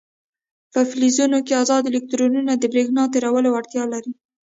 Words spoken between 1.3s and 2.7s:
کې ازاد الکترونونه د